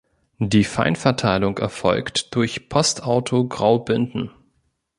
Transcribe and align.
Die 0.39 0.63
Feinverteilung 0.63 1.59
erfolgt 1.59 2.33
durch 2.33 2.69
Postauto 2.69 3.47
Graubünden. 3.47 4.31